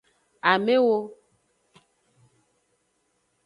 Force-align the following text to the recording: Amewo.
Amewo. 0.51 0.97